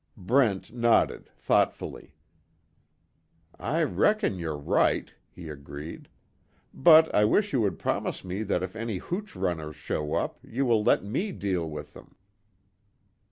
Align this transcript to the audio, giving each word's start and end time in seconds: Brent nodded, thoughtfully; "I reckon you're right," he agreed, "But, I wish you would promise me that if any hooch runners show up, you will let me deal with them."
Brent 0.17 0.73
nodded, 0.73 1.29
thoughtfully; 1.37 2.15
"I 3.59 3.83
reckon 3.83 4.39
you're 4.39 4.57
right," 4.57 5.13
he 5.31 5.47
agreed, 5.47 6.09
"But, 6.73 7.13
I 7.13 7.23
wish 7.23 7.53
you 7.53 7.61
would 7.61 7.77
promise 7.77 8.23
me 8.25 8.41
that 8.41 8.63
if 8.63 8.75
any 8.75 8.97
hooch 8.97 9.35
runners 9.35 9.75
show 9.75 10.15
up, 10.15 10.39
you 10.43 10.65
will 10.65 10.83
let 10.83 11.03
me 11.03 11.31
deal 11.31 11.69
with 11.69 11.93
them." 11.93 12.15